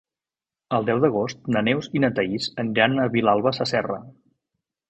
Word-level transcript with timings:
El 0.77 0.87
deu 0.87 1.01
d'agost 1.03 1.51
na 1.55 1.63
Neus 1.67 1.91
i 1.99 2.03
na 2.05 2.11
Thaís 2.21 2.49
aniran 2.65 2.97
a 3.05 3.09
Vilalba 3.17 3.55
Sasserra. 3.59 4.01